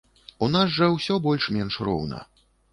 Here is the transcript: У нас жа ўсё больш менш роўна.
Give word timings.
У 0.47 0.49
нас 0.55 0.71
жа 0.77 0.89
ўсё 0.95 1.19
больш 1.27 1.51
менш 1.61 1.81
роўна. 1.91 2.27